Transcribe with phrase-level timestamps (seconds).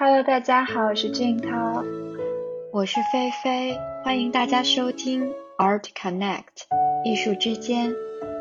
[0.00, 1.82] Hello，大家好，我是俊涛，
[2.72, 6.68] 我是菲菲，欢迎大家收听 Art Connect
[7.04, 7.92] 艺术之间。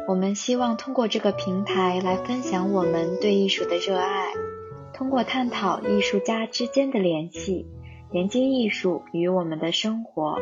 [0.07, 4.27] 我们希望通过这个平台来分享我们对艺术的热爱，
[4.93, 7.65] 通过探讨艺术家之间的联系，
[8.11, 10.37] 连接艺术与我们的生活。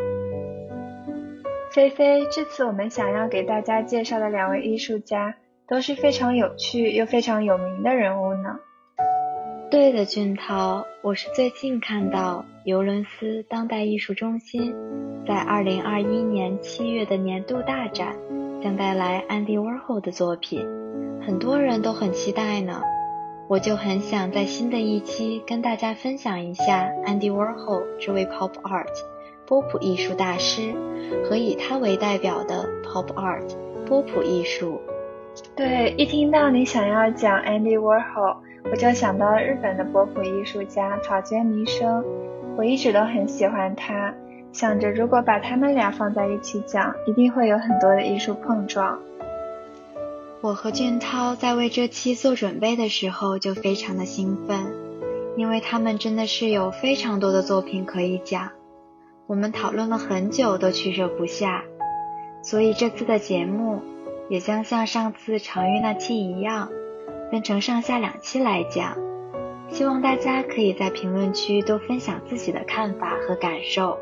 [1.72, 8.60] 菲菲，这次我们想要给大家介绍的两位艺术家都是非常有趣又非常有名的人物呢。
[9.76, 14.74] 对的，俊涛，我是最近看到尤伦斯当代艺术中心
[15.28, 18.16] 在二零二一年七月的年度大展
[18.64, 20.66] 将带来安迪沃霍的作品，
[21.28, 22.82] 很多人都很期待呢。
[23.50, 28.88] 我就很想在新的一期跟大家分享一下 andy werho 这位 pop art
[29.46, 30.74] 波普艺术大师
[31.28, 33.54] 和以他为代表的 pop art
[33.86, 34.80] 波普艺术。
[35.56, 38.38] 对，一听到你想要讲 Andy Warhol。
[38.72, 42.04] 我就想到日本的波普艺术家草间弥生，
[42.58, 44.12] 我一直都很喜欢他，
[44.52, 48.98] 想着如果把他们俩放在一起讲，一定会有很多的艺术碰撞。
[50.42, 54.74] 我和俊涛在为这期做准备的时候就非常的兴奋，
[55.38, 58.50] 因为他们真的是有非常多的作品可以讲，
[59.28, 61.64] 我们讨论了很久都取舍不下，
[62.42, 63.82] 所以这次的节目
[64.30, 66.70] 也将像上次常玉那期一样。
[67.32, 68.96] 分成上下两期来讲，
[69.68, 73.98] 希望大家可以在评论区多分享自己的看法和感受，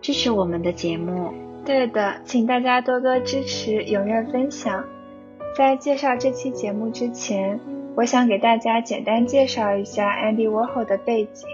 [0.00, 1.32] 支持我们的节目。
[1.64, 4.84] 对的，请大家多多支持，踊跃分享。
[5.56, 7.58] 在介绍这期节目之前，
[7.96, 11.48] 我想给大家简单介绍一下 Andy Warhol 的背景。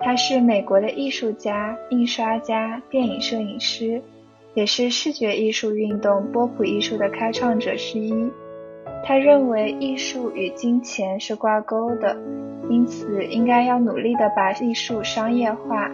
[0.00, 4.02] 他是美国的艺术家、印刷家、电影摄影师，
[4.58, 8.12] 也是视觉艺术运动波普艺术的开创者之一。
[9.04, 12.16] 他认为艺术与金钱是挂钩的，
[12.68, 15.88] 因此应该要努力的把艺术商业化。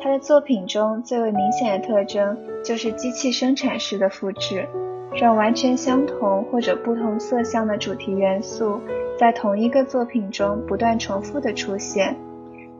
[0.00, 4.66] 他的作品中最为明显的特征就是机器生产式的复制，
[5.14, 8.80] 让完全相同或者不同色相的主题元素
[9.16, 12.16] 在同一个作品中不断重复的出现。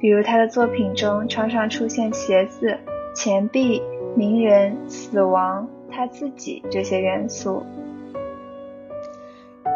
[0.01, 2.77] 比如他的作品中常常出现鞋子、
[3.15, 3.81] 钱币、
[4.15, 7.63] 名人、死亡、他自己这些元素。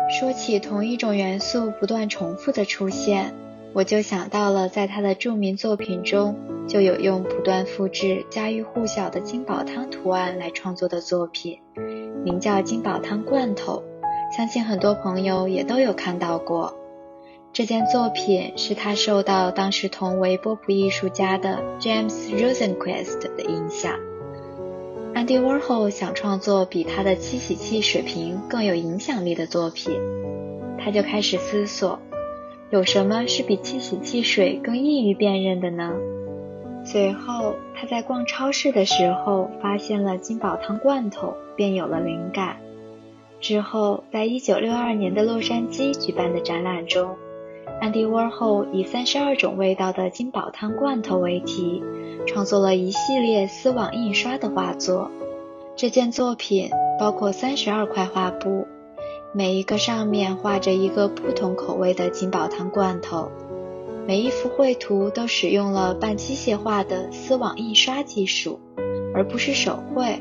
[0.08, 3.34] 说起同一种元素不断重复的出现，
[3.72, 6.36] 我就想到了在他的著名作品中
[6.68, 11.58] 就有用不断复制家喻户晓的金宝汤图案来创作的作品，
[12.24, 13.82] 名叫金宝汤罐头，
[14.36, 16.76] 相信很多朋友也都有看到过。
[17.52, 23.98] 这件作品是他受到当时同为波普艺术家的 James Rosenquist 的影响。
[25.26, 29.92] Andy Warhol 想创作比他的七喜器水瓶更有影响力的作品，
[30.78, 31.98] 他就开始思索，
[32.70, 35.94] 有什么是比七喜汽水更易于辨认的呢？
[36.84, 42.58] 随后他在逛超市的时候发现了金宝汤罐头，便有了灵感。
[43.40, 47.16] 之后，在一九六二年的洛杉矶举办的展览中
[47.80, 51.82] 安迪沃尔后以三十二种味道的金宝汤罐头为题。
[52.26, 55.12] 创作了一系列丝网印刷的画作。
[55.76, 58.66] 这件作品包括三十二块画布，
[59.32, 63.30] 每一个上面画着一个不同口味的金宝汤罐头。
[64.08, 68.58] 每一幅绘图都使用了半机械化的丝网印刷技术，
[69.14, 70.20] 而不是手绘。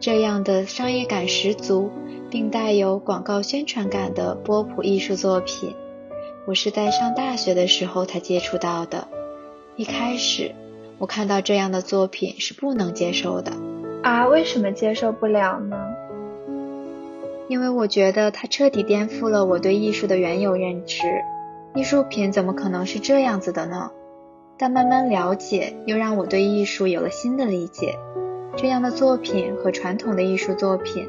[0.00, 1.90] 这样的商业感十足，
[2.28, 5.74] 并带有广告宣传感的波普艺术作品，
[6.50, 9.06] 我是在上大学的时候才接触到的。
[9.76, 10.52] 一开始。
[10.98, 13.52] 我看到这样的作品是不能接受的
[14.02, 14.26] 啊！
[14.26, 15.78] 为什么接受不了呢？
[17.48, 21.04] 因为我觉得它彻底颠覆了我对艺术的原有认知。
[21.76, 23.92] 艺术品怎么可能是这样子的呢？
[24.58, 27.94] 但慢慢了解，又让我对艺术有了新的理解。
[28.56, 31.08] 这样的作品和传统的艺术作品，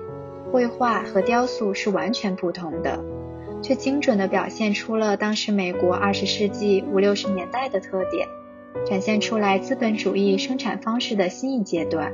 [0.52, 3.04] 绘画和雕塑是完全不同的，
[3.62, 8.28] 却精准地表现出了当时美国二十世纪五六十年代的特点。
[8.86, 12.12] 展现出来资本主义生产方式的新一阶段。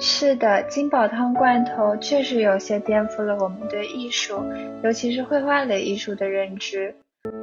[0.00, 4.42] 是的，金宝汤罐头确实有些颠覆了我们对艺术，
[4.82, 6.94] 尤其是绘画类艺术的认知。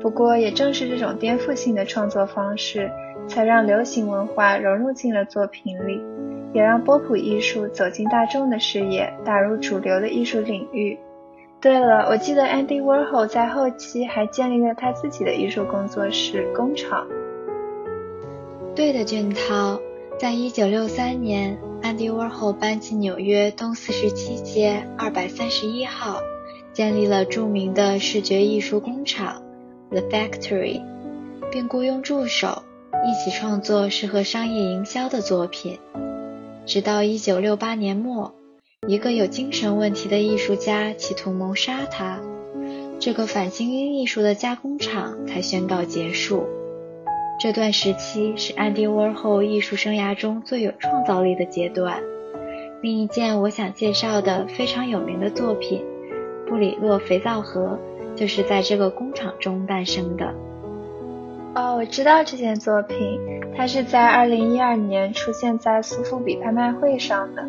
[0.01, 2.89] 不过，也正是这种颠覆性的创作方式，
[3.27, 6.01] 才让流行文化融入进了作品里，
[6.53, 10.97] 也让波普艺术走进大众的视野，打入主流的艺术领域。
[11.65, 17.07] 对了，我记得 Andy Warhol 在后期还建立了他自己的艺术工作室工厂。
[18.75, 19.79] 对的，俊涛，
[20.19, 26.21] 在一九六三年，，Andy Warhol 搬进纽约东四十七街二百三十一号，
[26.71, 29.41] 建立了著名的视觉艺术工厂
[29.89, 30.83] The Factory，
[31.49, 32.61] 并雇佣助手
[33.07, 35.79] 一起创作适合商业营销的作品。
[36.67, 38.35] 直到1968年末，
[38.87, 42.19] 一个有精神问题的艺术家企图谋杀他，
[42.99, 46.45] 这个反精英艺术的加工厂才宣告结束。
[47.39, 51.99] 这段时期是安迪沃霍艺术生涯中最有创造力的阶段。
[52.81, 55.83] 另一件我想介绍的非常有名的作品——
[56.47, 57.79] 布里洛肥皂盒，
[58.15, 60.31] 就是在这个工厂中诞生的。
[61.55, 63.19] 哦，我知道这件作品，
[63.57, 67.43] 它是在2012年出现在苏富比拍卖会上的。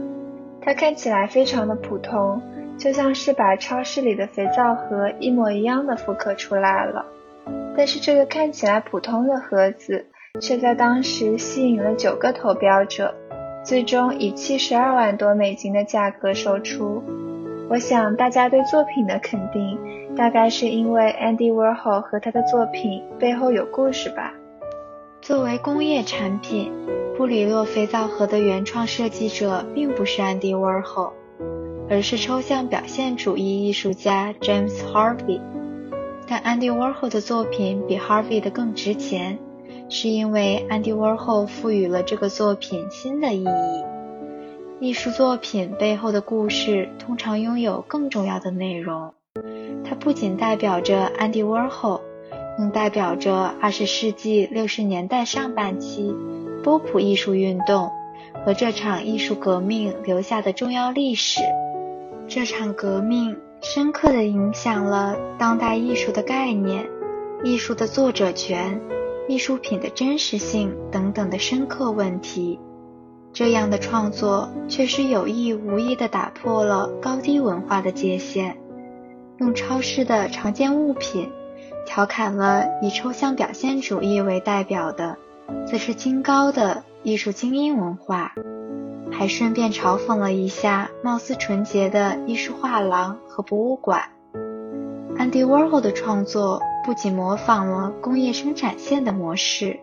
[0.67, 2.43] 它看起来非常的普通，
[2.77, 7.07] 就像是把超市里的肥皂盒一模一样的复刻出来了。
[7.77, 10.05] 但是这个看起来普通的盒子，
[10.41, 13.15] 却在当时吸引了九个投标者。
[13.63, 17.01] 最终以七十二万多美金的价格售出。
[17.69, 19.79] 我想大家对作品的肯定，
[20.17, 24.33] 大概是因为 Andy Warhol 和他的作品背后有故事吧。
[25.27, 26.73] 作为工业产品，
[27.17, 31.15] 布里洛肥皂盒的原创设计者并不是 Andy Warhol，
[31.91, 35.41] 而是抽象表现主义艺术家 James Harvey。
[36.29, 39.37] 但 Andy Warhol 的作品比 Harvey 的更值钱。
[39.89, 43.85] 是因为安迪沃霍赋予了这个作品新的意义。
[44.79, 49.13] 艺术作品背后的故事通常拥有更重要的内容。
[49.85, 52.01] 它不仅代表着安迪沃霍，
[52.57, 56.15] 更代表着二十世纪六十年代上半期
[56.63, 57.91] 波普艺术运动
[58.45, 61.41] 和这场艺术革命留下的重要历史。
[62.29, 66.89] 这场革命深刻地影响了当代艺术的概念、
[67.45, 68.81] 艺术的作者权。
[69.29, 72.61] 艺术品的真实性等等的深刻问题，
[73.33, 78.57] 这样的创作确实有意无意地打破了高低文化的界限，
[79.39, 81.29] 用超市的常见物品
[81.87, 85.17] 调侃了以抽象表现主义为代表的
[85.67, 88.35] 自视清高的艺术精英文化，
[89.11, 94.03] 还顺便嘲讽了一下貌似纯洁的艺术画廊和博物馆。
[95.17, 96.61] Andy Warhol 的创作。
[96.85, 99.81] 不仅模仿了工业生产线的模式，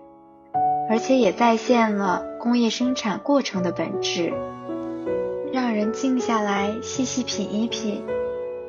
[0.90, 4.32] 而且也再现了工业生产过程的本质，
[5.52, 8.06] 让人静下来细细品一品，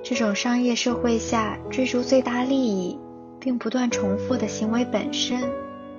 [0.02, 2.98] 这种商业社会下追逐最大利益
[3.44, 5.38] 并不断重复的行为本身，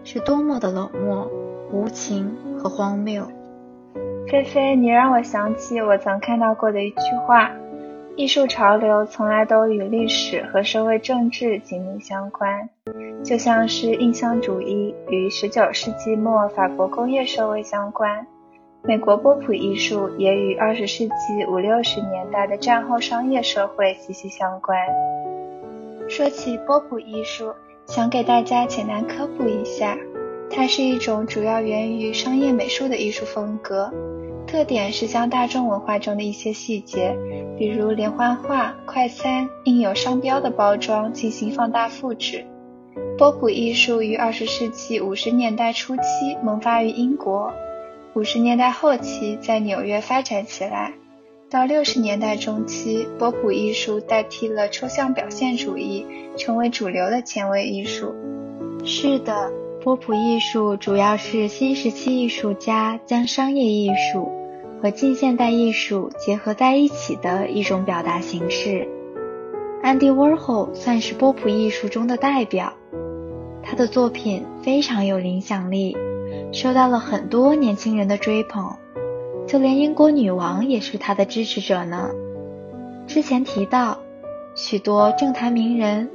[0.04, 1.30] 是多么的冷漠、
[1.72, 3.24] 无情和荒谬。
[4.28, 7.52] 菲菲，你让我想起我曾看到过的一句话。
[8.16, 12.70] 艺术潮流从来都与历史和社会政治紧密相关，
[13.24, 18.26] 就像是印象主义与十九世纪末法国工业社会相关，
[18.84, 24.80] 美国波普艺术也与二十世纪五六十年代的战后商业社会息息相关。
[26.08, 27.52] 说起波普艺术，
[27.88, 29.98] 想给大家简单科普一下，
[30.50, 33.92] 它是一种主要源于商业美术的艺术风格。
[34.46, 37.18] 特点是将大众文化中的一些细节，
[37.58, 42.46] 比如连环画、快餐、印有商标的包装进行放大复制。
[43.18, 47.52] 波普艺术于二十世纪五十年代初期萌发于英国，
[48.14, 50.94] 五十年代后期在纽约发展起来。
[51.56, 56.06] 到六十年代中期，波普艺术代替了抽象表现主义，
[56.38, 58.14] 成为主流的前卫艺术。
[58.84, 59.54] 是的。
[59.82, 64.30] 波普艺术主要是新时期艺术家将商业艺术
[64.82, 68.86] 和近现代艺术结合在一起的一种表达形式。
[69.82, 72.74] 安迪沃霍算是波普艺术中的代表，
[73.64, 75.96] 他的作品非常有影响力，
[76.52, 78.76] 受到了很多年轻人的追捧，
[79.48, 82.10] 就连英国女王也是他的支持者呢。
[83.08, 84.00] 之前提到，
[84.56, 86.10] 许多政坛名人、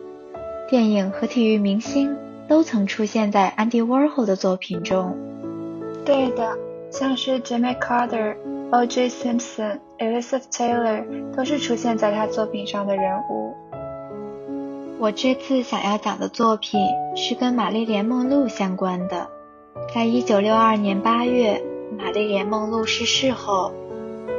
[0.68, 2.16] 电影和体育明星。
[2.50, 5.16] 都曾出现在 Andy Warhol 的作品中。
[6.04, 6.58] 对的，
[6.90, 8.34] 像是 Jimmy Carter、
[8.72, 9.08] O.J.
[9.08, 11.04] Simpson、Elizabeth Taylor
[11.36, 13.54] 都是出现在他作品上的人物。
[14.98, 16.80] 我这次想要讲的作品
[17.14, 19.28] 是跟玛丽莲梦露相关的。
[19.94, 21.62] 在一九六二年八月，
[21.98, 23.72] 玛丽莲梦露逝世后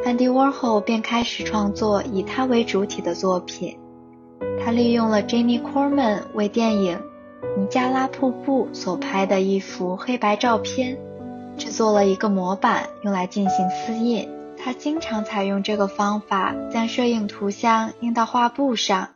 [0.05, 3.77] ，Andy Warhol 便开始创作以她为主体的作品。
[4.63, 6.99] 他利用了 Jenny Corman 为电影。
[7.57, 10.97] 尼加拉瀑布所拍的一幅黑白照片，
[11.57, 14.29] 制作了一个模板用来进行撕印。
[14.57, 19.09] 他经常采用这个方法，将摄影图像印到画布上。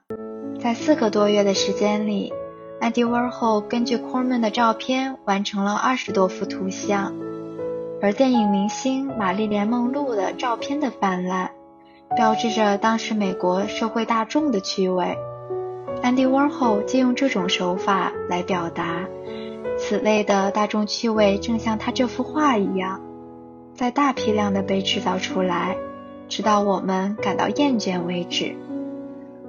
[0.60, 2.34] 在四个多月的时间里，
[2.82, 7.14] 安迪沃霍根据 Corman 的照片完成了二十多幅图像。
[8.02, 11.52] 而电影明星玛丽莲梦露的照片的泛滥，
[12.16, 15.18] 标志着当时美国社会大众的趣味。
[16.04, 19.06] Andy Warhol 借用这种手法来表达，
[19.78, 23.02] 此类的大众趣味正像他这幅画一样，
[23.74, 25.76] 在大批量的被制造出来，
[26.28, 28.56] 直到我们感到厌倦为止。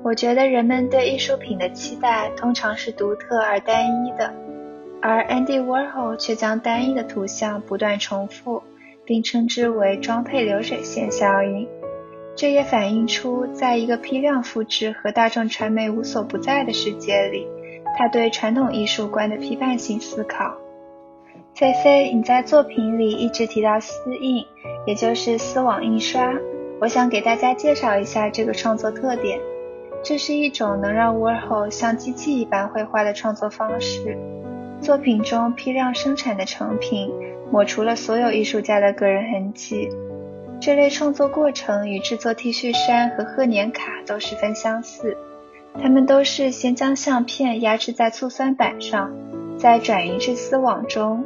[0.03, 4.33] 我觉得人们对艺术品的期待通常是独特而单一的，
[5.09, 8.65] 而 Andy Warhol 却将单一的图像不断重复，
[9.05, 11.69] 并称之为装配流水线效应。
[12.35, 17.47] 这也反映出，在一个批量复制和大众传媒无所不在的世界里，
[17.97, 20.57] 他对传统艺术观的批判性思考。
[21.55, 24.45] 菲菲，你在作品里一直提到丝印，
[24.89, 26.35] 也就是丝网印刷，
[26.81, 29.39] 我想给大家介绍一下这个创作特点。
[30.03, 34.19] 这是一种能让 Warhol 像机器一般绘画的创作方式。
[34.81, 37.11] 作品中批量生产的成品
[37.51, 39.89] 抹除了所有艺术家的个人痕迹。
[40.61, 45.17] 这类创作过程与制作 T 恤衫和贺年卡都十分相似。
[45.83, 49.13] 它们都是先将相片压制在醋酸板上，
[49.59, 51.25] 再转移至丝网中，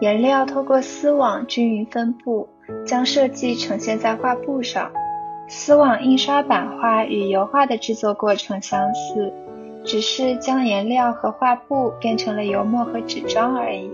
[0.00, 2.48] 颜料透过丝网均匀分布，
[2.86, 4.90] 将设计呈现在画布上。
[5.46, 9.30] 丝网印刷版画与油画的制作过程相似，
[9.84, 13.90] 只是将颜料和画布变成了油墨和纸张而已。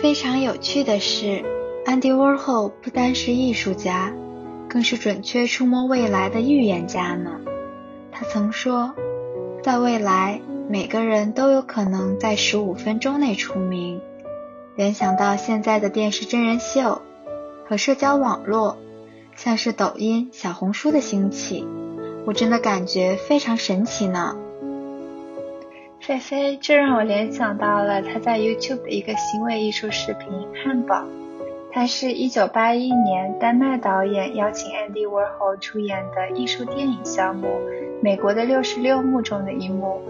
[0.00, 1.44] 非常有趣的是。
[1.84, 4.12] 安迪沃霍不单是艺术家，
[4.68, 7.40] 更是准确触摸未来的预言家呢。
[8.12, 8.94] 他曾说，
[9.64, 14.00] 在未来，每个人都有可能在十五分钟内出名。
[14.76, 17.02] 联想到现在的电视真人秀
[17.68, 18.76] 和社交网络，
[19.34, 21.66] 像是抖音、小红书的兴起，
[22.24, 24.36] 我真的感觉非常神奇呢。
[26.02, 30.32] 菲菲，这让我联想到了他在 YouTube 的一个行为艺术视频
[30.64, 30.96] 《汉堡》。
[31.70, 37.46] 它是一九八一年丹麦导演邀请 Andy Warhol 出演的艺术电影项目
[38.02, 40.02] 《美国的六十六幕》中的一幕。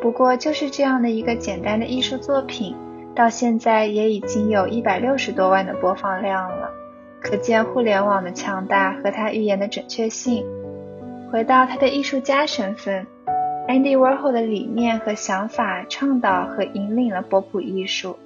[0.00, 2.74] 不过，就是这样的一个简单的艺术作品，
[3.14, 6.70] 到现在也已经有一百六十多万的播放量了，
[7.20, 10.42] 可见互联网的强大和他预言的准确性。
[11.30, 13.06] 回到他的艺术家身份
[13.68, 18.16] ，Andy Warhol 的理念和想法倡导和引领了波普艺术。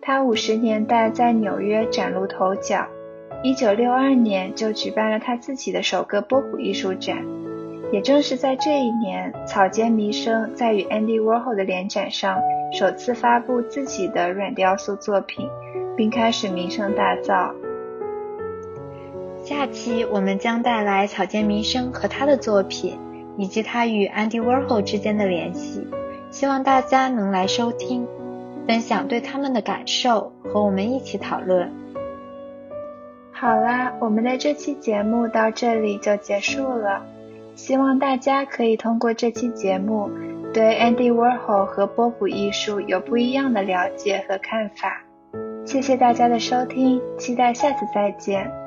[0.00, 2.86] 他五十年代在纽约崭露头角，
[3.42, 7.18] 一九六二年就举办了他自己的首个波普艺术展。
[7.92, 12.40] 也正是在这一年，草间弥生在与 Andy Warhol 的联展上
[12.72, 15.48] 首次发布自己的软雕塑作品，
[15.96, 17.52] 并开始名声大噪。
[19.44, 22.98] 下期我们将带来草间弥生和他的作品，
[23.36, 25.86] 以及他与 Andy Warhol 之间的联系，
[26.30, 28.06] 希望大家能来收听。
[28.66, 31.72] 分享对他们的感受，和我们一起讨论。
[33.30, 37.06] 好啦，我们的这期节目到这里就结束了。
[37.54, 40.10] 希望大家可以通过这期节目，
[40.52, 45.00] 对 Andy Warhol 和波普艺术有不一样的了解和看法。
[45.64, 48.65] 谢谢大家的收听，期待下次再见。